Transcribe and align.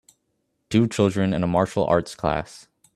Two 0.71 0.87
children 0.87 1.31
in 1.31 1.43
a 1.43 1.47
martial 1.47 1.85
arts 1.85 2.15
class 2.15 2.67